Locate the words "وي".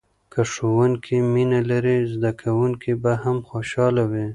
4.11-4.25